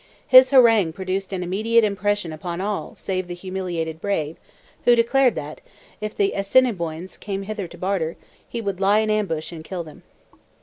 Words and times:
His 0.27 0.49
harangue 0.49 0.93
produced 0.93 1.31
an 1.31 1.43
immediate 1.43 1.83
impression 1.83 2.33
upon 2.33 2.59
all 2.59 2.95
save 2.95 3.27
the 3.27 3.35
humiliated 3.35 4.01
brave, 4.01 4.37
who 4.85 4.95
declared 4.95 5.35
that, 5.35 5.61
if 6.01 6.15
the 6.17 6.33
Assiniboines 6.33 7.17
came 7.19 7.43
hither 7.43 7.67
to 7.67 7.77
barter, 7.77 8.15
he 8.49 8.61
would 8.61 8.79
lie 8.79 8.97
in 9.01 9.11
ambush 9.11 9.51
and 9.51 9.63
kill 9.63 9.83
them. 9.83 10.01